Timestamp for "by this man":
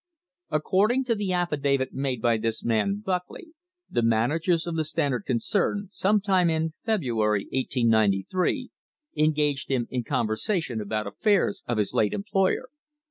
2.23-3.03